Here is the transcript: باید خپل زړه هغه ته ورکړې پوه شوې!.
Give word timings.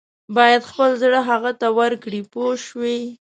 باید 0.35 0.61
خپل 0.69 0.89
زړه 1.01 1.19
هغه 1.29 1.51
ته 1.59 1.67
ورکړې 1.79 2.21
پوه 2.33 2.53
شوې!. 2.65 2.99